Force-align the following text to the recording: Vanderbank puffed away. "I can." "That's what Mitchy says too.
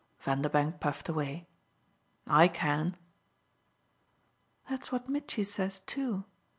Vanderbank 0.19 0.79
puffed 0.79 1.09
away. 1.09 1.45
"I 2.25 2.47
can." 2.47 2.97
"That's 4.67 4.91
what 4.91 5.07
Mitchy 5.07 5.43
says 5.43 5.81
too. 5.81 6.23